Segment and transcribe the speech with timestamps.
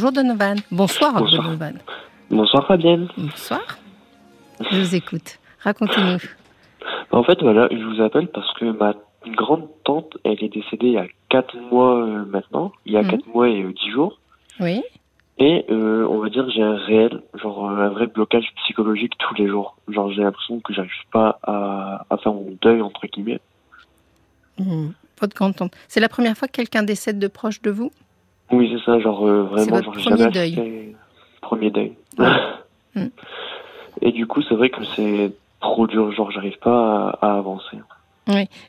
[0.00, 0.54] Bonjour Donovan.
[0.70, 1.42] Bonsoir, Bonsoir.
[1.42, 1.74] Donovan.
[2.30, 3.08] Bonsoir Fabienne.
[3.16, 3.78] Bonsoir.
[4.70, 5.40] Je vous écoute.
[5.64, 6.18] Racontez-nous.
[7.10, 8.94] En fait, voilà, je vous appelle parce que ma
[9.34, 13.02] grande tante, elle est décédée il y a 4 mois euh, maintenant, il y a
[13.02, 13.10] Mhm.
[13.10, 14.20] 4 mois et euh, 10 jours.
[14.60, 14.84] Oui.
[15.38, 19.14] Et euh, on va dire que j'ai un réel, genre euh, un vrai blocage psychologique
[19.18, 19.74] tous les jours.
[19.88, 23.40] Genre j'ai l'impression que j'arrive pas à, à faire mon deuil, entre guillemets.
[24.60, 24.90] Hmm.
[25.20, 25.72] Votre grande-tante.
[25.88, 27.90] C'est la première fois que quelqu'un décède de proche de vous?
[28.50, 30.54] Oui, c'est ça, genre euh, vraiment, genre premier jamais deuil.
[30.54, 30.94] fait-
[31.42, 31.92] Premier deuil.
[32.94, 33.08] Mm.
[34.00, 35.30] Et du coup, c'est vrai que c'est
[35.60, 37.76] trop dur, genre j'arrive pas à, à avancer.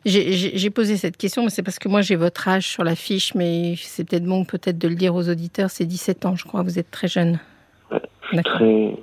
[0.06, 2.96] J'ai- J'ai posé cette question, mais c'est parce que moi j'ai votre âge sur la
[2.96, 6.46] fiche, mais c'est peut-être bon peut-être de le dire aux auditeurs, c'est 17 ans, je
[6.46, 7.40] crois, vous êtes très jeune.
[7.92, 8.96] Ouais, je suis très,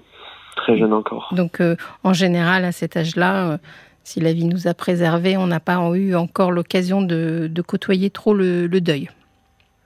[0.56, 1.32] très jeune encore.
[1.32, 3.58] Donc euh, en général, à cet âge-là, euh,
[4.04, 8.10] si la vie nous a préservés, on n'a pas eu encore l'occasion de, de côtoyer
[8.10, 9.08] trop le, le deuil.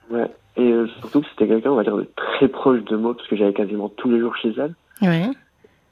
[0.09, 0.27] Ouais.
[0.57, 3.27] Et euh, surtout que c'était quelqu'un, on va dire, de très proche de moi, parce
[3.27, 4.75] que j'allais quasiment tous les jours chez elle.
[5.01, 5.29] Ouais.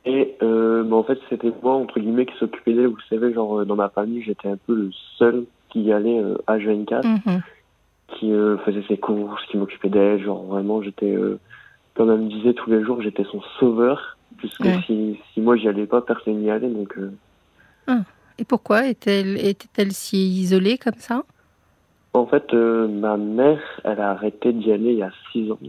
[0.05, 2.87] Et euh, bah, en fait, c'était moi, entre guillemets, qui s'occupait d'elle.
[2.87, 6.19] Vous savez, genre, euh, dans ma famille, j'étais un peu le seul qui y allait
[6.19, 7.41] euh, à 24, Mhm.
[8.17, 10.21] qui euh, faisait ses courses, qui m'occupait d'elle.
[10.23, 11.15] Genre, vraiment, j'étais,
[11.95, 14.17] comme elle me disait tous les jours, j'étais son sauveur.
[14.37, 14.79] Puisque Ouais.
[14.85, 16.69] si, si moi, j'y allais pas, personne n'y allait.
[16.69, 17.11] Donc, euh,
[18.37, 21.23] Et pourquoi était-elle était-elle si isolée comme ça?
[22.13, 25.59] En fait, euh, ma mère, elle a arrêté d'y aller il y a 6 ans.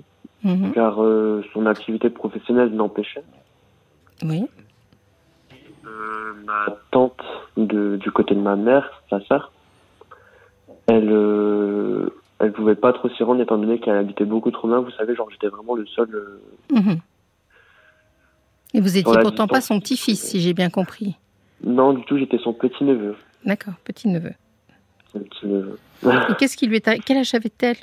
[0.43, 0.73] Mhm.
[0.73, 3.25] Car euh, son activité professionnelle l'empêchait.
[4.23, 4.47] Oui.
[5.87, 7.23] Euh, ma tante
[7.57, 9.53] de, du côté de ma mère, sa sœur,
[10.87, 14.81] elle elle pouvait pas trop s'y rendre étant donné qu'elle habitait beaucoup trop loin.
[14.81, 16.09] Vous savez, genre j'étais vraiment le seul.
[16.73, 17.01] Mhm.
[18.73, 21.17] Et vous étiez pourtant pas son petit-fils, si j'ai bien compris.
[21.63, 23.15] Non, du tout, j'étais son petit neveu.
[23.45, 24.33] D'accord, petit-neveu.
[25.15, 25.79] Neveu.
[26.05, 27.77] Et qu'est-ce qui lui est Quel âge avait-elle?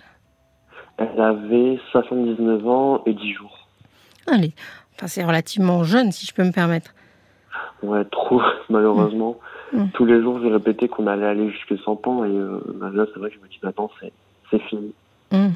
[0.97, 3.67] Elle avait 79 ans et 10 jours.
[4.25, 4.53] Allez,
[4.95, 6.93] enfin, c'est relativement jeune, si je peux me permettre.
[7.83, 9.37] Ouais, trop, malheureusement.
[9.73, 9.85] Mm.
[9.93, 13.05] Tous les jours, je répétais qu'on allait aller jusque 100 ans et euh, bah, là,
[13.13, 14.11] c'est vrai que je me dis maintenant, c'est,
[14.49, 14.93] c'est fini.
[15.31, 15.53] Mhm.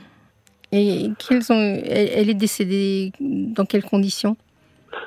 [0.73, 1.53] Et quelles sont...
[1.55, 4.37] elle, est décédée dans quelles conditions?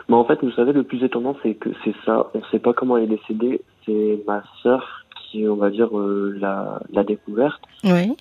[0.08, 2.26] Mais en fait, vous savez, le plus étonnant, c'est que c'est ça.
[2.34, 3.62] On sait pas comment elle est décédée.
[3.86, 5.03] C'est ma sœur
[5.34, 7.60] qui, on va dire, euh, l'a, l'a découverte.
[7.82, 8.14] Oui.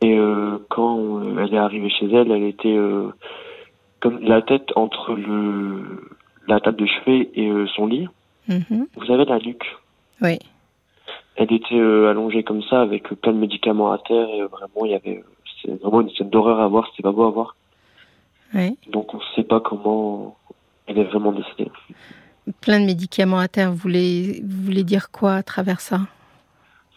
[0.00, 2.78] Et euh, quand euh, elle est arrivée chez elle, elle était
[4.00, 6.08] comme la tête entre le
[6.46, 8.08] la table de chevet et son lit.
[8.48, 8.86] Mhm.
[8.96, 9.76] Vous savez, la nuque.
[10.22, 10.38] Oui.
[11.36, 14.94] Elle était allongée comme ça avec plein de médicaments à terre et vraiment, il y
[14.94, 15.22] avait...
[15.60, 17.54] c'est vraiment une scène d'horreur à voir, c'était pas beau à voir.
[18.54, 18.78] Oui.
[18.90, 20.36] Donc on sait pas comment
[20.86, 21.70] elle est vraiment décédée.
[22.62, 26.00] Plein de médicaments à terre, vous voulez, vous voulez dire quoi à travers ça?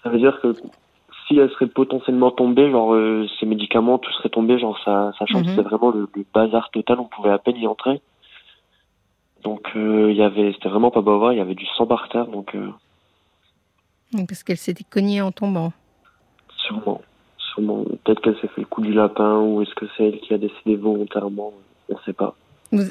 [0.03, 0.53] Ça veut dire que
[1.27, 5.25] si elle serait potentiellement tombée, genre euh, ces médicaments, tout serait tombé, genre ça, ça
[5.27, 5.49] change, Mhm.
[5.49, 8.01] c'était vraiment le, le bazar total, on pouvait à peine y entrer.
[9.43, 11.65] Donc euh, il y avait, c'était vraiment pas beau à voir, il y avait du
[11.77, 12.69] sang par terre, donc euh,
[14.27, 15.71] Parce qu'elle s'était cognée en tombant.
[16.57, 17.01] sûrement,
[17.37, 20.33] sûrement, peut-être qu'elle s'est fait le coup du lapin ou est-ce que c'est elle qui
[20.33, 21.53] a décidé volontairement,
[21.89, 22.35] on sait pas.
[22.71, 22.83] Vous-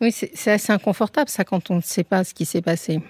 [0.00, 3.00] Oui, c'est assez inconfortable ça quand on ne sait pas ce qui s'est passé.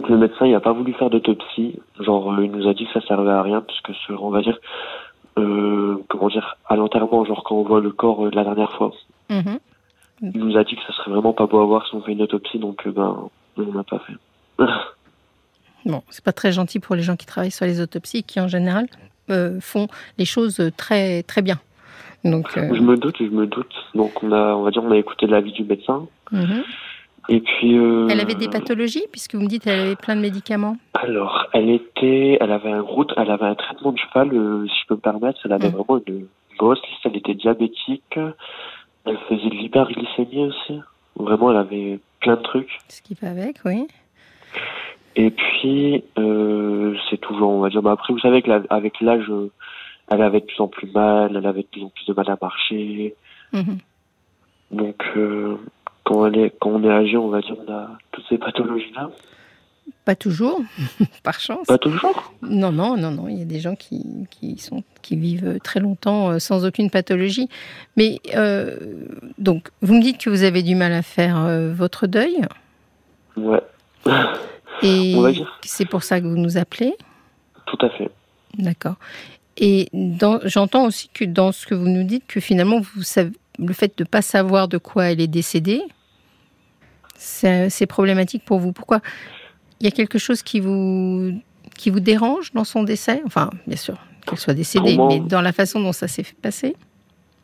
[0.00, 2.86] Donc, le médecin, il a pas voulu faire d'autopsie, genre euh, il nous a dit
[2.86, 4.58] que ça servait à rien puisque ce, on va dire,
[5.36, 8.92] euh, comment dire, à l'enterrement, genre quand on voit le corps euh, la dernière fois.
[9.28, 9.58] Mhm.
[10.22, 12.12] Il nous a dit que ça serait vraiment pas beau à voir si on fait
[12.12, 13.28] une autopsie, donc euh, ben,
[13.58, 14.64] on n'a pas fait.
[15.86, 18.48] Bon, c'est pas très gentil pour les gens qui travaillent sur les autopsies, qui en
[18.48, 18.86] général
[19.60, 19.86] font
[20.18, 21.58] les choses très très bien.
[22.22, 23.72] Donc, Je me doute, je me doute.
[23.94, 26.06] Donc on a, on va dire, on a écouté l'avis du médecin.
[26.32, 26.64] mhm.
[27.28, 27.76] Et puis.
[27.78, 30.76] euh, elle avait des pathologies puisque vous me dites qu'elle avait plein de médicaments.
[30.94, 34.74] Alors, elle était, elle avait un route, elle avait un traitement de cheval, euh, si
[34.82, 35.38] je peux me permettre.
[35.44, 35.72] Elle avait Mm.
[35.74, 36.26] vraiment une
[36.58, 37.00] grosse liste.
[37.04, 38.18] Elle était diabétique.
[39.06, 40.80] Elle faisait de l'hyperglycémie aussi.
[41.16, 42.78] Vraiment, elle avait plein de trucs.
[42.88, 43.86] Ce qui va avec, oui.
[45.16, 49.50] Et puis, euh, c'est toujours, on va dire, bah après, vous savez qu'avec l'âge, euh,
[50.10, 52.30] elle avait de plus en plus mal, elle avait de plus en plus de mal
[52.30, 53.14] à marcher.
[53.52, 53.78] Mhm.
[54.70, 55.56] Donc, euh,
[56.04, 59.10] quand, elle est, quand on est âgé, on va dire, on a toutes ces pathologies-là.
[60.04, 60.60] Pas toujours,
[61.22, 61.66] par chance.
[61.66, 62.32] Pas toujours.
[62.42, 63.28] Non, non, non, non.
[63.28, 66.90] Il y a des gens qui, qui, sont, qui vivent très longtemps euh, sans aucune
[66.90, 67.48] pathologie.
[67.96, 68.76] Mais euh,
[69.38, 72.40] donc, vous me dites que vous avez du mal à faire euh, votre deuil.
[73.36, 73.62] Ouais,
[74.82, 75.32] Et On
[75.62, 76.94] c'est pour ça que vous nous appelez.
[77.66, 78.10] tout à fait.
[78.58, 78.96] D'accord.
[79.56, 79.88] Et
[80.44, 83.96] j'entends aussi que dans ce que vous nous dites, que finalement, vous savez, le fait
[83.98, 85.82] de ne pas savoir de quoi elle est décédée,
[87.16, 88.72] c'est problématique pour vous.
[88.72, 89.00] Pourquoi?
[89.80, 91.32] Il y a quelque chose qui vous,
[91.76, 93.22] qui vous dérange dans son décès?
[93.26, 93.96] Enfin, bien sûr,
[94.26, 96.76] qu'elle soit décédée, mais dans la façon dont ça s'est fait passer?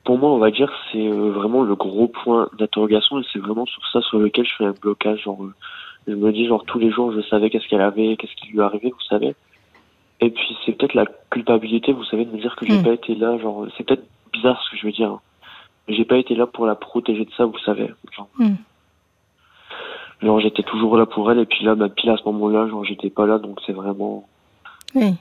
[0.04, 3.82] Pour moi, on va dire, c'est vraiment le gros point d'interrogation et c'est vraiment sur
[3.92, 5.22] ça sur lequel je fais un blocage.
[5.24, 5.40] Genre,
[6.06, 8.60] je me dis, genre, tous les jours, je savais qu'est-ce qu'elle avait, qu'est-ce qui lui
[8.62, 9.34] arrivait, vous savez.
[10.20, 12.84] Et puis, c'est peut-être la culpabilité, vous savez, de me dire que j'ai Mm.
[12.84, 13.36] pas été là.
[13.38, 15.18] Genre, c'est peut-être bizarre ce que je veux dire.
[15.88, 17.92] J'ai pas été là pour la protéger de ça, vous savez.
[18.12, 18.54] Genre, Mm.
[20.22, 22.84] genre j'étais toujours là pour elle et puis là, bah, pile à ce moment-là, genre,
[22.84, 24.26] j'étais pas là, donc c'est vraiment.
[24.94, 25.14] Oui.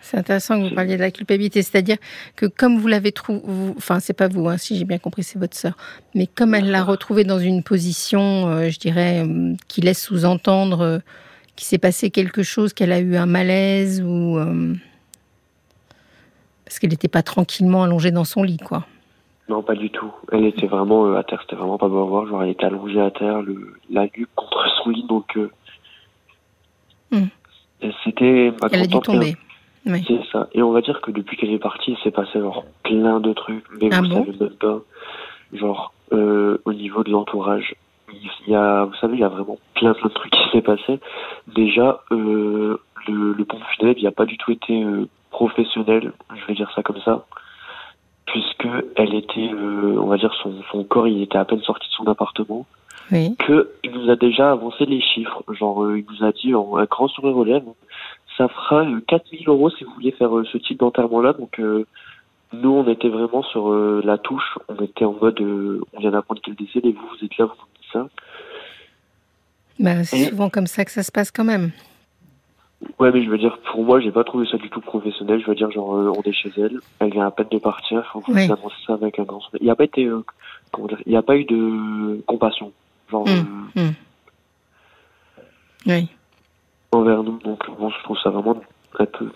[0.00, 1.96] C'est intéressant que vous parliez de la culpabilité, c'est-à-dire
[2.36, 3.40] que comme vous l'avez trouvé,
[3.76, 5.74] enfin c'est pas vous, hein, si j'ai bien compris, c'est votre sœur,
[6.14, 10.80] mais comme elle l'a retrouvée dans une position, euh, je dirais, euh, qui laisse sous-entendre
[10.80, 10.98] euh,
[11.56, 14.38] qu'il s'est passé quelque chose, qu'elle a eu un malaise ou
[16.64, 18.86] parce qu'elle n'était pas tranquillement allongée dans son lit, quoi.
[19.48, 20.12] Non, pas du tout.
[20.30, 22.26] Elle était vraiment euh, à terre, c'était vraiment pas beau à voir.
[22.26, 25.36] Genre, elle était allongée à terre, le, la nuque contre son lit, donc.
[25.38, 25.50] euh,
[28.04, 28.52] C'était.
[28.60, 29.36] ma Elle a dû contente, tomber.
[29.86, 30.04] Oui.
[30.06, 30.48] C'est ça.
[30.52, 33.32] Et on va dire que depuis qu'elle est partie, il s'est passé genre plein de
[33.32, 33.64] trucs.
[33.80, 34.78] Mais Ah vous bon savez même pas.
[35.54, 37.74] Genre, euh, au niveau de l'entourage,
[38.12, 40.60] il y a, vous savez, il y a vraiment plein plein de trucs qui s'est
[40.62, 40.98] passé.
[41.46, 44.84] Déjà, euh, le, le pont funèbre, il n'a pas du tout été
[45.30, 47.24] professionnel, je vais dire ça comme ça.
[48.32, 51.88] Puisque elle était, euh, on va dire, son, son corps, il était à peine sorti
[51.88, 52.66] de son appartement
[53.10, 53.34] Oui.
[53.38, 55.42] que il nous a déjà avancé les chiffres.
[55.52, 57.74] Genre, euh, il nous a dit en un grand sourire aux lèvres,
[58.36, 61.32] ça fera euh, 4000 euros si vous vouliez faire euh, ce type d'enterrement-là.
[61.32, 61.86] Donc, euh,
[62.52, 64.58] nous, on était vraiment sur euh, la touche.
[64.68, 67.46] On était en mode, euh, on vient d'apprendre qu'elle décède et vous, vous êtes là,
[67.46, 68.08] vous dites ça.
[69.80, 71.70] Bah, c'est Et- souvent comme ça que ça se passe quand même.
[73.00, 75.40] Ouais, mais je veux dire, pour moi, j'ai pas trouvé ça du tout professionnel.
[75.40, 78.04] Je veux dire, genre, euh, on est chez elle, elle vient à peine de partir,
[78.12, 78.44] faut vous Oui.
[78.44, 79.58] annoncer ça avec un grand sourire.
[79.60, 80.24] Il n'y a pas été, euh,
[80.72, 82.72] comment dire, il n'y a pas eu de compassion.
[83.10, 83.70] Genre, Mm.
[83.76, 83.90] euh,
[85.86, 86.08] Oui.
[86.92, 87.38] envers nous.
[87.38, 88.60] Donc, bon, je trouve ça vraiment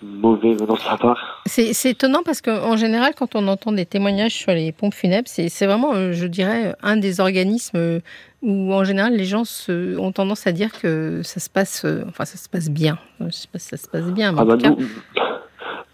[0.03, 1.43] mauvais venant de sa part.
[1.47, 5.67] C'est étonnant parce qu'en général, quand on entend des témoignages sur les pompes funèbres, c'est
[5.67, 8.01] vraiment, euh, je dirais, un des organismes euh,
[8.43, 12.05] où en général les gens se- ont tendance à dire que ça se passe, euh,
[12.09, 12.99] enfin ça se passe bien.
[13.21, 14.71] Je sais pas si ça se passe bien, mais Ah en bah tout cas,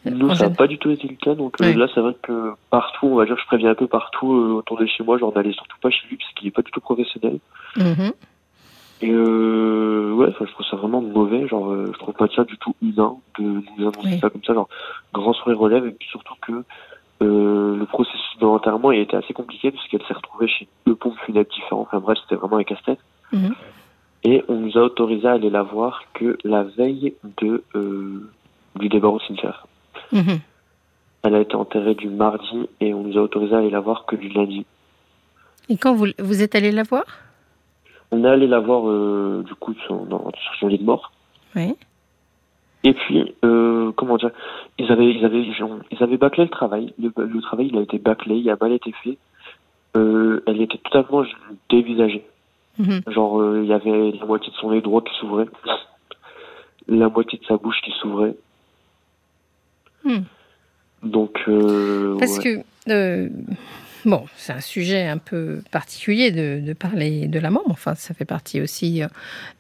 [0.05, 1.35] nous, nous ça n'a pas du tout été le cas.
[1.35, 4.53] Donc là, c'est vrai que partout, on va dire, je préviens un peu partout euh,
[4.55, 6.71] autour de chez moi, genre n'allez surtout pas chez lui parce qu'il est pas du
[6.71, 7.39] tout professionnel.
[7.77, 8.13] Mhm.
[9.01, 11.47] Et euh, ouais, je trouve ça vraiment mauvais.
[11.47, 14.19] Genre, euh, je trouve pas ça du tout humain de nous annoncer Oui.
[14.21, 14.55] ça comme ça.
[14.55, 14.69] Genre,
[15.13, 16.65] grand sourire relève et puis surtout que
[17.23, 21.19] euh, le processus de l'enterrement il était assez compliqué puisqu'elle s'est retrouvée chez deux pompes
[21.27, 21.83] funèbres différents.
[21.83, 23.01] Enfin bref, c'était vraiment un casse-tête.
[23.33, 23.55] Mhm.
[24.25, 28.29] Et on nous a autorisé à aller la voir que la veille de euh,
[28.77, 29.67] du départ au cimetière.
[30.13, 30.41] Mhm.
[31.23, 34.07] Elle a été enterrée du mardi et on nous a autorisé à aller la voir
[34.07, 34.65] que du lundi.
[35.69, 37.05] Et quand vous, vous êт allé la voir?
[38.11, 41.13] On est allé la voir euh, du coup sur, dans- sur son lit de mort.
[41.57, 41.75] Oui.
[42.85, 44.31] Et puis, euh, comment dire,
[44.79, 46.95] ils avaient, ils avaient, genre, ils avaient bâclé le travail.
[46.99, 49.19] Le, le travail, il a été bâclé, il a mal été fait.
[49.97, 51.25] Euh, elle était totalement
[51.71, 52.25] dévisagée.
[52.79, 53.01] Mhm.
[53.09, 55.47] Genre, euh, il y avait la moitié de son œil droit qui s'ouvrait,
[56.87, 58.37] la moitié de sa bouche qui s'ouvrait.
[60.05, 60.21] Hmm.
[61.03, 62.63] Donc, euh, Parce ouais.
[62.87, 63.29] que, euh,
[64.09, 67.95] bon, c'est un sujet un peu particulier de, de parler de la mort, mais enfin,
[67.95, 69.09] ça fait partie aussi euh,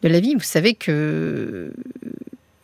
[0.02, 0.34] de la vie.
[0.34, 1.72] Vous savez que,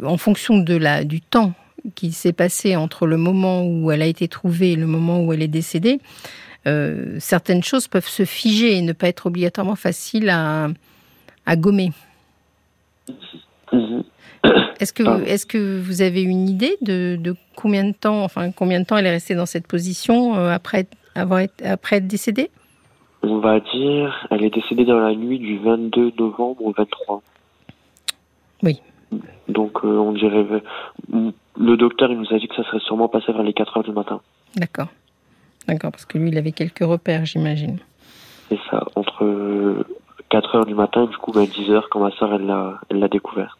[0.03, 1.53] euh, en fonction de la, du temps
[1.95, 5.33] qui s'est passé entre le moment où elle a été trouvée et le moment où
[5.33, 6.01] elle est décédée,
[6.67, 10.69] euh, certaines choses peuvent se figer et ne pas être obligatoirement faciles à,
[11.47, 11.93] à gommer.
[13.73, 14.05] Mhm.
[14.81, 18.81] Est-ce que, est-ce que vous avez une idée de, de combien de temps, enfin combien
[18.81, 22.51] de temps elle est restée dans cette position euh, après été, après être décédée?
[23.23, 27.23] On va dire, elle est décédée dans la nuit du 22 novembre au 23.
[28.63, 28.81] Oui.
[29.49, 30.45] Donc, euh, on dirait,
[31.11, 33.85] le docteur, il nous a dit que ça serait sûrement passé vers les 4 heures
[33.85, 34.21] du matin.
[34.57, 34.89] D'accord,
[35.67, 37.79] d'accord, parce que lui, il avait quelques repères, j'imagine.
[38.49, 39.87] C'est ça, entre euh,
[40.31, 43.59] 4 heures du matin, du coup, ben, 10 heures, quand ma soeur, elle l'a, découverte.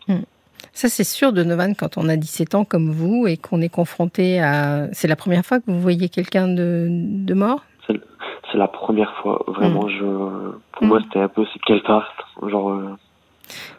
[0.75, 4.41] Ça, c'est sûr, Donovan, quand on a 17 ans comme vous et qu'on est confronté
[4.41, 4.89] à.
[4.93, 7.65] C'est la première fois que vous voyez quelqu'un de, de mort?
[7.87, 10.05] C'est la première fois, vraiment, je,
[10.73, 12.07] pour moi, c'était un peu, qu'elle parte.
[12.47, 12.97] Genre, euh,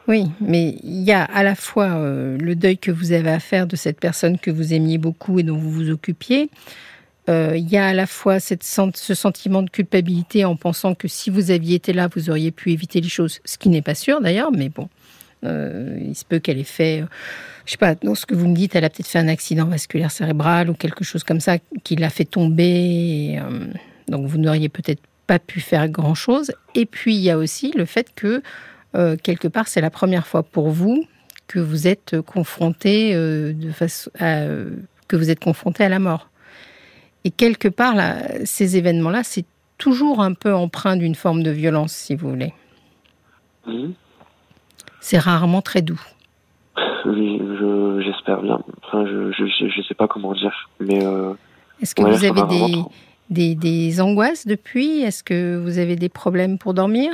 [0.07, 3.39] Oui, mais il y a à la fois euh, le deuil que vous avez à
[3.39, 6.49] faire de cette personne que vous aimiez beaucoup et dont vous vous occupiez.
[7.29, 11.07] Euh, Il y a à la fois cette, ce sentiment de culpabilité en pensant que
[11.07, 13.95] si vous aviez été là, vous auriez pu éviter les choses, ce qui n'est pas
[13.95, 14.89] sûr d'ailleurs, mais bon,
[15.44, 17.06] euh, il se peut qu'elle ait fait, euh,
[17.65, 19.65] je sais pas, dans ce que vous me dites, elle a peut-être fait un accident
[19.65, 23.39] vasculaire cérébral ou quelque chose comme ça qui l'a fait tomber.
[23.42, 23.68] euh,
[24.08, 26.51] donc vous n'auriez peut-être pas pu faire grand-chose.
[26.75, 28.42] Et puis il y a aussi le fait que
[29.24, 31.06] quelque part, c'est la première fois pour vous
[31.48, 34.46] que vous êtes confronté à,
[35.08, 36.30] que vous êtes confronté à la mort.
[37.25, 37.96] Et quelque part,
[38.46, 39.44] ces événements-là, c'est
[39.77, 42.54] toujours un peu empreint d'une forme de violence, si vous voulez.
[43.68, 43.94] Mhm.
[45.07, 46.01] C'est rarement très doux.
[47.05, 48.59] Oui, je- j'espère bien.
[48.83, 51.33] Enfin, je, je sais pas comment dire, mais euh,
[51.79, 52.74] Est-ce que Ouais, vous avez des,
[53.29, 55.03] des, des angoisses depuis?
[55.03, 57.12] Est-ce que vous avez des problèmes pour dormir?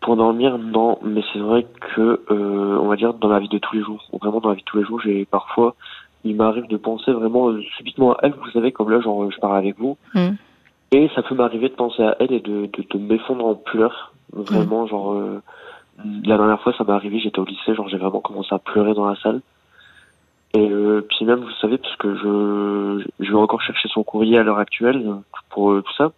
[0.00, 3.58] Pour dormir, non, mais c'est vrai que, euh, on va dire, dans la vie de
[3.58, 5.74] tous les jours, vraiment dans la vie de tous les jours, j'ai parfois,
[6.24, 9.38] il m'arrive de penser vraiment euh, subitement à elle, vous savez, comme là, genre, je
[9.38, 10.36] parle avec vous, Mhm.
[10.92, 14.14] et ça peut m'arriver de penser à elle et de, de, de m'effondrer en pleurs,
[14.32, 15.12] vraiment, genre,
[15.98, 18.94] la dernière fois, ça m'est arrivé, j'étais au lycée, genre, j'ai vraiment commencé à pleurer
[18.94, 19.40] dans la salle,
[20.54, 24.38] et euh, puis même, vous savez, parce que je, je vais encore chercher son courrier
[24.38, 25.14] à l'heure actuelle, euh,
[25.50, 26.12] pour euh, tout ça,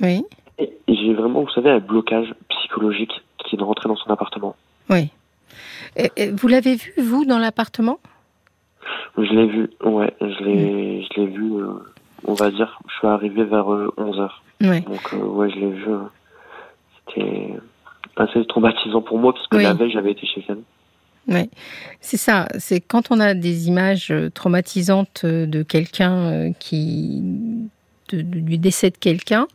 [0.00, 0.24] Oui.
[0.58, 3.12] et et j'ai vraiment, vous savez, un blocage psychologique
[3.44, 4.56] qui est rentré dans son appartement.
[4.90, 5.10] Oui.
[5.96, 7.98] Et- et Vous l'avez vu, vous, dans l'appartement?
[9.18, 11.68] Je l'ai vu, ouais, je l'ai, je l'ai vu, euh,
[12.24, 14.30] on va dire, je suis arrivé vers 11h.
[14.62, 14.80] Oui.
[14.82, 15.84] Donc, ouais, je l'ai vu.
[17.08, 17.54] C'était
[18.16, 19.62] assez traumatisant pour moi, parce que Oui.
[19.62, 20.58] la veille, j'avais été chez elle.
[21.28, 21.50] Oui,
[22.00, 22.46] c'est ça.
[22.58, 27.20] C'est quand on a des images euh, traumatisantes euh, de quelqu'un euh, qui.
[28.10, 29.48] de- de- du décès de quelqu'un,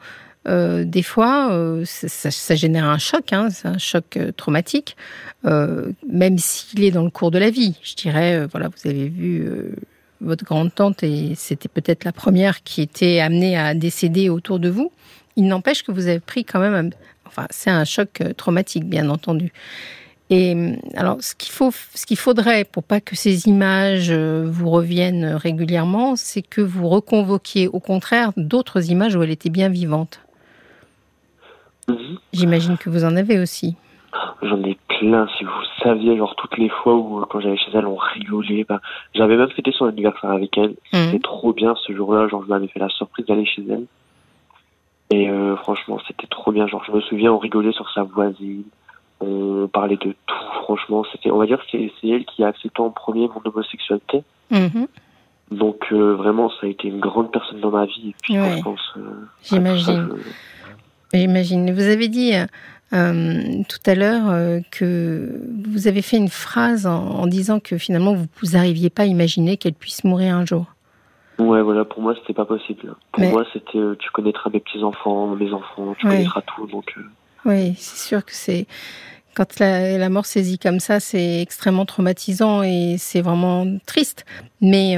[0.49, 4.33] euh, des fois, euh, ça, ça- ça génère un choc, hein, c'est un choc euh,
[4.33, 4.97] traumatique,
[5.45, 7.75] même s'il est dans le cours de la vie.
[7.81, 9.47] Je dirais, voilà, vous avez vu
[10.19, 14.91] votre grande-tante et c'était peut-être la première qui était amenée à décéder autour de vous.
[15.37, 16.89] Il n'empêche que vous avez pris quand même.
[17.31, 19.53] Enfin, c'est un choc euh, traumatique, bien entendu.
[20.29, 24.45] Et euh, alors, ce qu'il faut, ce qu'il faudrait pour pas que ces images euh,
[24.50, 29.69] vous reviennent régulièrement, c'est que vous reconvoquiez au contraire d'autres images où elle était bien
[29.69, 30.21] vivante.
[32.31, 33.75] J'imagine que vous en avez aussi.
[34.41, 35.51] J'en ai plein, si vous
[35.83, 38.65] saviez, genre toutes les fois où, quand j'allais chez elle, on rigolait.
[38.67, 38.79] Ben,
[39.13, 40.75] j'avais même fêté son anniversaire avec elle.
[40.93, 41.05] Mhm.
[41.05, 43.85] C'était trop bien ce jour-là, genre, je m'avais fait la surprise d'aller chez elle.
[45.11, 46.67] Et euh, franchement, c'était trop bien.
[46.67, 48.63] Genre, je me souviens, on rigolait sur sa voisine.
[49.19, 51.03] On parlait de tout, franchement.
[51.11, 54.23] C'était, on va dire, que c'est c'est elle qui a accepté en premier mon homosexualité.
[54.49, 54.87] Mhm.
[55.51, 58.09] Donc euh, vraiment, ça a été une grande personne dans ma vie.
[58.09, 58.57] Et puis, Ouais.
[58.57, 58.79] je pense.
[58.97, 59.01] euh,
[59.43, 59.85] J'imagine.
[59.85, 60.15] ça,
[61.13, 61.71] J'imagine.
[61.73, 62.31] Vous avez dit
[62.93, 68.13] euh, tout à l'heure que vous avez fait une phrase en, en disant que finalement
[68.13, 70.65] vous vous n'arriviez pas à imaginer qu'elle puisse mourir un jour.
[71.48, 72.95] Ouais, voilà, pour moi, c'était pas possible.
[73.12, 76.13] Pour Mais- moi, c'était, euh, tu connaîtras mes petits enfants, mes enfants, tu Ouais.
[76.17, 76.67] connaîtras tout.
[76.67, 77.01] Donc, euh,
[77.45, 78.67] Oui, c'est sûr que c'est
[79.33, 84.25] quand la, la mort saisit comme ça, c'est extrêmement traumatisant et c'est vraiment triste.
[84.62, 84.98] Mais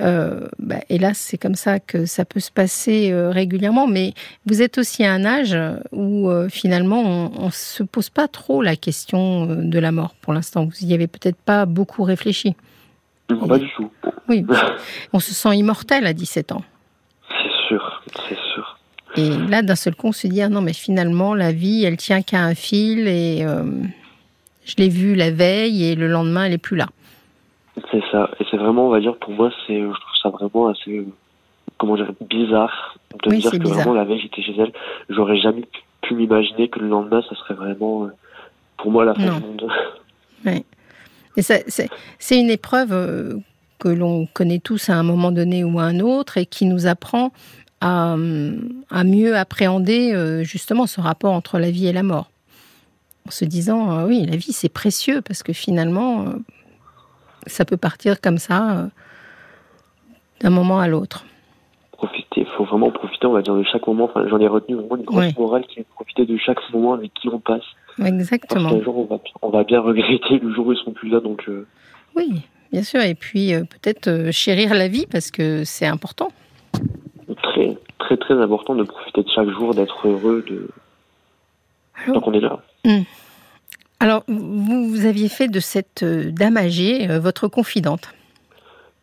[0.00, 3.86] euh, bah, hélas, c'est comme ça que ça peut se passer euh, régulièrement.
[3.86, 4.14] Mais
[4.46, 5.56] vous êtes aussi à un âge
[5.92, 10.32] où euh, finalement on, on se pose pas trop la question de la mort pour
[10.32, 10.64] l'instant.
[10.64, 12.54] Vous y avez peut-être pas beaucoup réfléchi.
[13.48, 13.90] Pas du tout.
[14.28, 14.44] Oui,
[15.12, 16.62] on se sent immortel à 17 ans.
[17.28, 18.78] C'est sûr, c'est sûr.
[19.16, 21.96] Et là, d'un seul coup, on se dit ah non, mais finalement, la vie, elle
[21.96, 23.64] tient qu'à un fil et euh,
[24.64, 26.86] je l'ai vue la veille et le lendemain, elle est plus là.
[27.90, 28.30] C'est ça.
[28.40, 31.06] Et c'est vraiment, on va dire, pour moi, c'est, je trouve ça vraiment assez,
[31.78, 33.76] comment dire, bizarre de Oui, dire que bizarre.
[33.78, 34.72] vraiment la veille j'étais chez elle.
[35.08, 35.64] J'aurais jamais
[36.02, 38.08] pu- m'imaginer que le lendemain, ça serait vraiment, euh,
[38.76, 39.68] pour moi, la fin du monde.
[40.44, 40.50] Ça,
[41.42, 41.88] c'est,
[42.30, 43.34] une épreuve euh,
[43.78, 46.86] que l'on connaît tous à un moment donné ou à un autre et qui nous
[46.86, 47.32] apprend
[47.80, 48.56] à, euh,
[48.90, 52.30] à mieux appréhender euh, justement ce rapport entre la vie et la mort.
[53.26, 56.26] En se disant, euh, oui, la vie c'est précieux parce que finalement,
[57.46, 58.88] ça peut partir comme ça
[60.40, 61.24] d'un moment à l'autre.
[61.92, 64.04] Profiter, faut vraiment profiter, on va dire, de chaque moment.
[64.04, 66.94] Enfin, j'en ai retenu vraiment une grosse morale qui est de profiter de chaque moment
[66.94, 67.64] avec qui on passe.
[67.98, 68.70] Parce Exactement.
[68.70, 71.20] qu'un jour, on va, on va bien regretter le jour où ils seront plus là.
[71.20, 71.66] Donc, euh,
[72.16, 73.00] Oui, bien sûr.
[73.00, 76.28] Et puis euh, peut-être euh, chérir la vie parce que c'est important.
[77.42, 80.68] très, très, très important de profiter de chaque jour, d'être heureux, de,
[82.04, 82.58] Alors- tant qu'on est là.
[84.00, 88.14] Alors, vous, vous aviez fait de cette dame âgée votre confidente.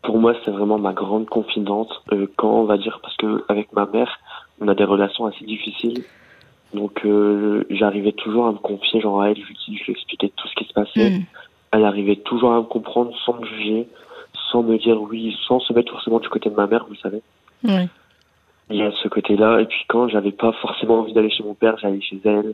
[0.04, 1.90] Pour moi, c'est vraiment ma grande confidente.
[2.38, 4.20] quand on va dire, parce que avec ma mère,
[4.62, 6.04] on a des relations assez difficiles.
[6.74, 10.32] Donc, euh, j'arrivais toujours à me confier, genre à elle, je, lui- je lui expliquais
[10.36, 11.10] tout ce qui se passait.
[11.12, 11.24] Mm.
[11.72, 13.88] Elle arrivait toujours à me comprendre sans me juger,
[14.52, 17.22] sans me dire oui, sans se mettre forcément du côté de ma mère, vous savez.
[17.64, 17.88] Ouais.
[18.70, 19.60] Il y a ce côté-là.
[19.62, 22.54] Et puis quand j'avais pas forcément envie d'aller chez mon père, j'allais chez elle.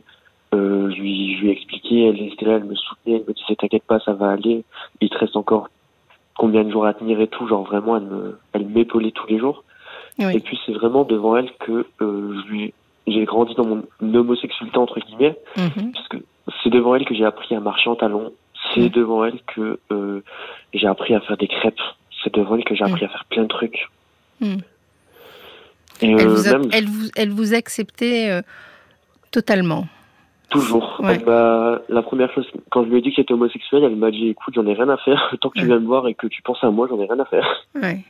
[0.54, 3.56] Euh, je, lui, je lui expliquais, elle était là, elle me soutenait, elle me disait
[3.56, 4.64] t'inquiète pas, ça va aller.
[5.00, 5.68] Il te reste encore
[6.36, 7.46] combien de jours à tenir et tout.
[7.48, 9.64] Genre vraiment, elle me, elle m'épaulait tous les jours.
[10.18, 10.36] Oui.
[10.36, 12.74] Et puis c'est vraiment devant elle que euh, je lui,
[13.06, 15.92] j'ai grandi dans mon homosexualité entre guillemets, Mhm.
[15.92, 16.16] parce que
[16.62, 18.32] c'est devant elle que j'ai appris à marcher en talons.
[18.74, 18.88] C'est Mm.
[18.90, 20.20] devant elle que euh,
[20.72, 21.80] j'ai appris à faire des crêpes.
[22.22, 23.88] C'est devant elle que j'ai appris à faire plein de trucs.
[24.40, 24.56] Hmm.
[26.00, 28.42] elle, vous elle, vous, elle, vous acceptait euh,
[29.30, 29.86] totalement
[30.50, 31.00] Toujours.
[31.02, 34.54] la première chose, quand je lui ai dit que j'étais homosexuel, elle m'a dit écoute,
[34.54, 35.34] j'en ai rien à faire.
[35.40, 37.18] Tant que tu viens me voir et que tu penses à moi, j'en ai rien
[37.20, 37.46] à faire.
[37.74, 38.00] Ouais.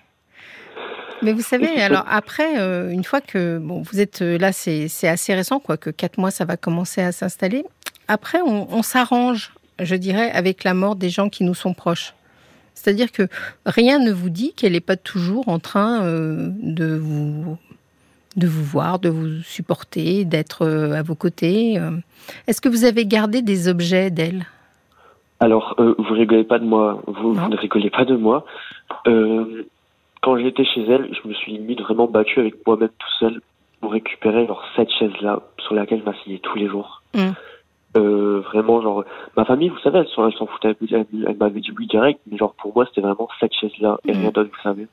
[1.23, 4.89] Mais vous savez, alors après, euh, une fois que bon, vous êtes euh, là, c'est
[5.07, 7.65] assez récent, quoi, que quatre mois, ça va commencer à s'installer.
[8.09, 12.15] Après, on, s'arrange, je dirais, avec la mort des gens qui nous sont proches.
[12.75, 13.29] C'est-à-dire que
[13.65, 17.57] rien ne vous dit qu'elle n'est pas toujours en train euh, de vous
[18.37, 21.79] de vous voir, de vous supporter, d'être à vos côtés.
[22.47, 24.47] Est-ce que vous avez gardé des objets d'elle?
[25.39, 27.03] Alors, vous rigolez pas de moi.
[27.07, 28.47] Vous, vous, ne rigolez pas de moi
[30.23, 33.41] quand j'étais chez elle, je me suis limite vraiment battu avec moi-même tout seul
[33.81, 37.03] pour récupérer genre cette chaise là sur laquelle je m'asseyais tous les jours.
[37.15, 37.33] Mm.
[37.95, 39.05] Euh, vraiment genre
[39.37, 42.55] ma famille vous savez elle s'en foutait elle, elle m'avait dit oui direct mais genre
[42.55, 44.33] pour moi c'était vraiment cette chaise là et rien mm.
[44.33, 44.87] d'autre vous savez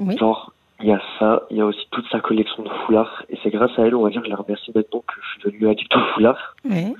[0.00, 0.18] oui.
[0.18, 3.38] genre il y a ça il y a aussi toute sa collection de foulards et
[3.40, 5.52] c'est grâce à elle on va dire que je la remercie maintenant que je suis
[5.52, 6.92] devenu addict aux foulards oui.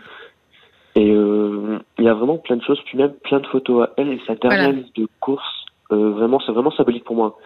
[0.95, 3.93] et euh, il y a vraiment plein de choses puis même plein de photos à
[3.97, 5.56] elle et sa dernière liste de courses
[5.93, 7.39] euh, vraiment, c'est vraiment symbolique pour moi.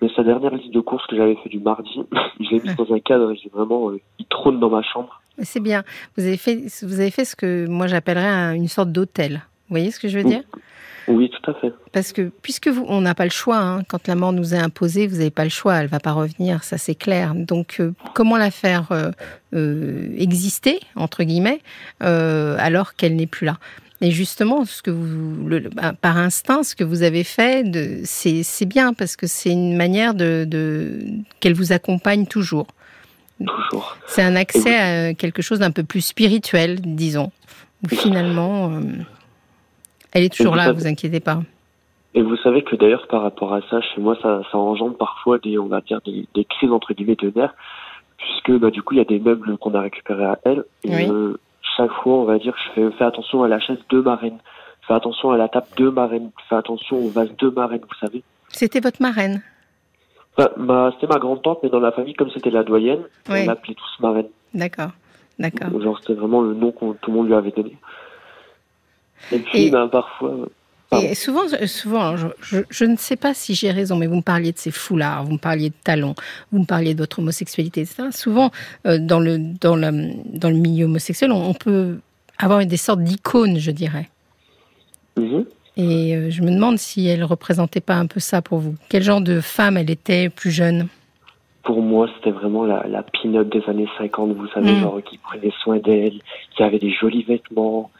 [0.00, 1.90] Mais sa dernière liste de courses que j'avais fait du mardi,
[2.40, 5.20] je l'ai mise dans un cadre, j'ai vraiment, euh, il trône dans ma chambre.
[5.38, 5.82] C'est bien.
[6.16, 9.42] Vous avez fait, vous avez fait ce que moi j'appellerais une sorte d'hôtel.
[9.68, 10.42] Vous voyez ce que je veux dire?
[11.06, 11.72] Oui, tout à fait.
[11.92, 14.58] Parce que puisque vous, on n'a pas le choix, hein, quand la mort nous est
[14.58, 17.34] imposée, vous n'avez pas le choix, elle va pas revenir, ça c'est clair.
[17.34, 18.88] Donc euh, comment la faire
[19.52, 21.60] exister entre guillemets
[22.00, 23.58] alors qu'elle n'est plus là?
[24.00, 27.64] Et justement, ce que vous, le, bah, par instinct, ce que vous avez fait,
[28.04, 31.00] c'est bien parce que c'est une manière de, de
[31.40, 32.68] qu'elle vous accompagne toujours.
[33.44, 33.96] Toujours.
[34.06, 37.32] C'est un accès à quelque chose d'un peu plus spirituel, disons.
[37.88, 38.80] finalement, euh,
[40.12, 41.42] elle est toujours là, vous inquiétez pas.
[42.14, 45.38] Et vous savez que d'ailleurs, par rapport à ça, chez moi, ça, ça engendre parfois
[45.38, 47.54] des, on va dire, des, des crises entre guillemets de nerfs,
[48.16, 50.64] puisque bah, du coup, il y a des meubles qu'on a récupérés à elle.
[50.84, 51.08] Et oui.
[51.10, 51.38] Euh,
[51.76, 54.38] chaque fois, on va dire, je fais, attention à la chaise de marraine,
[54.86, 58.22] fais attention à la table de marraine, fais attention au vase de marraine, vous savez.
[58.48, 59.42] C'était votre marraine
[60.36, 64.00] bah, C'était ma grande-tante, mais dans la famille, comme c'était la doyenne, on l'appelait tous
[64.00, 64.28] marraine.
[64.54, 64.90] D'accord,
[65.38, 65.80] d'accord.
[65.80, 67.76] Genre, c'était vraiment le nom que tout le monde lui avait donné.
[69.32, 70.32] Et puis, ben, parfois,
[70.92, 74.58] et souvent, souvent je, ne sais pas si j'ai raison, mais vous me parliez de
[74.58, 76.14] ces foulards, vous me parliez de talons,
[76.50, 78.04] vous me parliez de votre homosexualité, etc.
[78.10, 78.50] Souvent,
[78.86, 81.98] euh, dans, le, dans, le, dans le milieu homosexuel, on, peut
[82.38, 84.08] avoir des sortes d'icônes, je dirais.
[85.18, 85.44] Mhm.
[85.76, 88.74] Et euh, je me demande si elle représentait pas un peu ça pour vous.
[88.88, 90.88] Quel genre de femme elle était plus jeune?
[91.64, 94.80] Pour moi, c'était vraiment la, la pin-up des années 50, vous savez, mm.
[94.80, 96.18] genre qui prenait soin d'elle,
[96.56, 97.90] qui avait des jolis vêtements,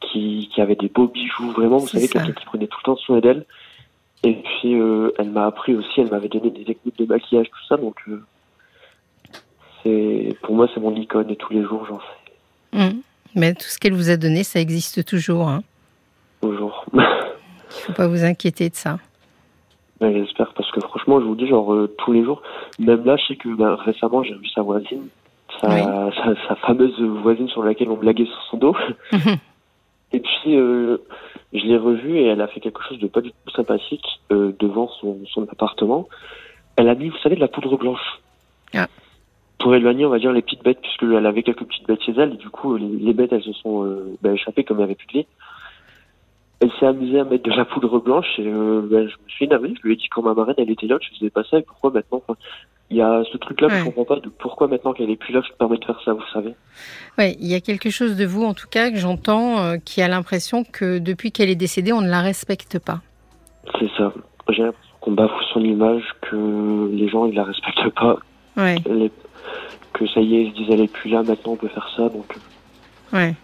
[0.00, 2.96] qui, qui avait des beaux bijoux, vraiment, vous savez, quelqu'un qui prenait tout le temps
[2.96, 3.44] soin d'elle.
[4.24, 7.66] Et puis, euh, elle m'a appris aussi, elle m'avait donné des techniques de maquillage, tout
[7.68, 8.24] ça, donc euh,
[9.82, 12.78] c'est pour moi, c'est mon icône et tous les jours, j'en sais.
[12.78, 13.00] Mmh.
[13.36, 15.48] Mais tout ce qu'elle vous a donné, ça existe toujours.
[15.48, 15.62] Hein.
[16.40, 16.84] Toujours.
[16.92, 17.04] Il ne
[17.70, 18.98] faut pas vous inquiéter de ça.
[20.00, 22.42] Ben, J'espère, parce que franchement, je vous dis, genre, euh, tous les jours,
[22.80, 25.08] même là, je sais que ben, récemment, j'ai vu sa voisine,
[25.60, 26.10] sa,
[26.48, 28.76] sa, fameuse voisine sur laquelle on blaguait sur son dos.
[30.12, 30.98] Et puis, euh,
[31.52, 34.52] je l'ai revue et elle a fait quelque chose de pas du tout sympathique euh,
[34.58, 36.08] devant son, son, appartement.
[36.76, 38.20] Elle a mis, vous savez, de la poudre blanche.
[38.74, 38.86] Ah.
[39.58, 42.34] Pour éloigner, on va dire, les petites bêtes, puisqu'elle avait quelques petites bêtes chez elle.
[42.34, 44.94] Et du coup, les, bêtes, elles se sont euh, ben, échappées comme il n'y avait
[44.94, 45.26] plus de vie.
[46.60, 49.44] Elle s'est amusée à mettre de la poudre blanche et euh, ben, je me suis
[49.44, 49.74] énervé.
[49.76, 51.62] Je lui ai dit quand ma marraine, elle était là, je faisais pas ça et
[51.62, 52.22] pourquoi maintenant
[52.90, 55.34] il y a ce truc-là que je comprends pas de pourquoi maintenant qu'elle est plus
[55.34, 56.54] là, je me permets de faire ça, vous savez.
[57.18, 60.00] Oui, il y a quelque chose de vous, en tout cas, que j'entends, euh, qui
[60.00, 63.00] a l'impression que depuis qu'elle est décédée, on ne la respecte pas.
[63.78, 64.12] C'est ça.
[64.48, 68.18] J'ai l'impression qu'on bafoue son image, que les gens, ils la respectent pas.
[68.56, 68.76] Ouais.
[69.92, 71.88] Que ça y est, ils se disent, elle est plus là, maintenant on peut faire
[71.94, 72.36] ça, donc.
[73.12, 73.34] Ouais.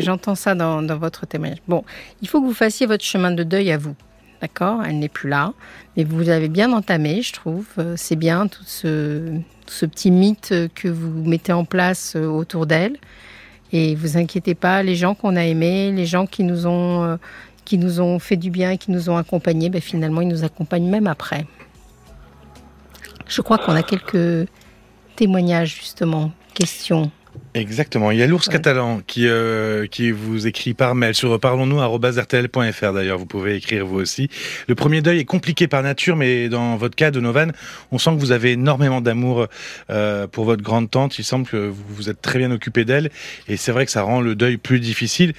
[0.00, 1.62] J'entends ça dans, dans votre témoignage.
[1.68, 1.84] Bon,
[2.20, 3.94] il faut que vous fassiez votre chemin de deuil à vous
[4.40, 5.52] d'accord Elle n'est plus là.
[5.96, 7.66] Mais vous avez bien entamé, je trouve.
[7.78, 12.96] Euh, c'est bien tout ce, petit mythe que vous mettez en place euh, autour d'elle.
[13.72, 17.16] Et vous inquiétez pas, les gens qu'on a aimés, les gens qui nous ont, euh,
[17.64, 20.88] qui nous ont fait du bien, qui nous ont accompagnés, ben finalement, ils nous accompagnent
[20.88, 21.46] même après.
[23.26, 24.48] Je crois qu'on a quelques
[25.16, 27.10] témoignages, justement, questions.
[27.58, 28.12] Exactement.
[28.12, 33.18] Il y a l'ours catalan qui, euh, qui vous écrit par mail sur parlons-nous.rtl.fr d'ailleurs.
[33.18, 34.30] Vous pouvez écrire vous aussi.
[34.68, 37.52] Le premier deuil est compliqué par nature, mais dans votre cas, Donovan,
[37.90, 39.48] on sent que vous avez énormément d'amour
[39.90, 41.18] euh, pour votre grande tante.
[41.18, 43.10] Il semble que vous vous êtes très bien occupé d'elle.
[43.48, 45.32] Et c'est vrai que ça rend le deuil plus difficile.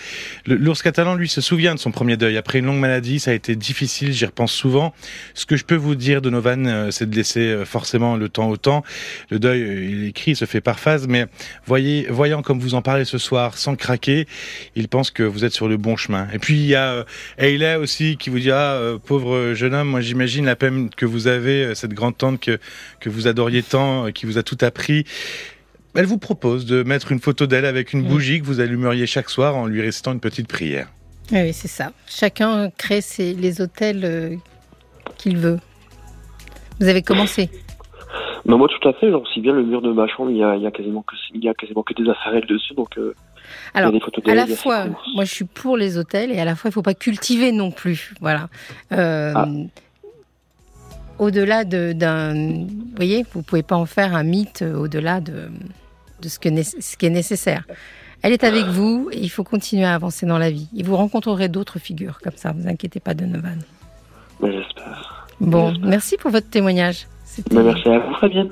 [0.45, 2.35] L'ours catalan, lui, se souvient de son premier deuil.
[2.35, 4.11] Après une longue maladie, ça a été difficile.
[4.11, 4.93] J'y repense souvent.
[5.35, 8.57] Ce que je peux vous dire, Donovan, euh, c'est de laisser forcément le temps au
[8.57, 8.83] temps.
[9.29, 11.07] Le deuil, il écrit, il se fait par phase.
[11.07, 11.25] Mais
[11.65, 14.27] voyez, voyant comme vous en parlez ce soir, sans craquer,
[14.75, 16.27] il pense que vous êtes sur le bon chemin.
[16.33, 17.05] Et puis, il y a
[17.37, 21.27] Ayla aussi qui vous dit, ah, pauvre jeune homme, moi j'imagine la peine que vous
[21.27, 22.59] avez, cette grande tante que,
[22.99, 25.05] que vous adoriez tant, qui vous a tout appris.
[25.95, 29.29] Elle vous propose de mettre une photo d'elle avec une bougie que vous allumeriez chaque
[29.29, 30.87] soir en lui récitant une petite prière.
[31.31, 31.91] Oui, c'est ça.
[32.07, 34.35] Chacun crée ses, les hôtels euh,
[35.17, 35.59] qu'il veut.
[36.79, 37.49] Vous avez commencé
[38.45, 39.11] bah, Moi, tout à fait.
[39.11, 41.49] Genre, si bien le mur de ma chambre, il y a, quasiment, que, il y
[41.49, 42.73] a quasiment que des affaires dessus.
[42.73, 43.13] Donc, euh,
[43.73, 43.93] Alors,
[44.25, 46.73] à la fois, moi, je suis pour les hôtels et à la fois, il ne
[46.73, 48.13] faut pas cultiver non plus.
[48.21, 48.49] Voilà.
[48.93, 49.47] Euh, ah.
[51.17, 52.33] Au-delà d'un.
[52.33, 55.49] Vous voyez, vous ne pouvez pas en faire un mythe au-delà de,
[56.21, 57.63] de ce, que, ce qui est nécessaire.
[58.21, 60.67] Elle est avec vous et il faut continuer à avancer dans la vie.
[60.77, 63.59] Et vous rencontrerez d'autres figures comme ça, vous inquiétez pas, Donovan.
[64.41, 65.27] J'espère.
[65.39, 67.07] Bon, merci pour votre témoignage.
[67.51, 68.49] Merci à vous, Fabienne.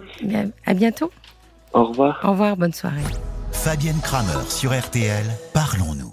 [0.65, 1.11] À bientôt.
[1.73, 2.19] Au revoir.
[2.23, 3.01] Au revoir, bonne soirée.
[3.51, 6.05] Fabienne Kramer sur RTL, parlons-nous.